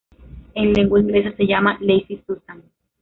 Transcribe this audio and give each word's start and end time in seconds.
En 0.55 0.73
lengua 0.73 0.99
inglesa, 0.99 1.31
se 1.37 1.45
llama 1.45 1.77
"Lazy 1.79 2.23
Susan". 2.25 2.63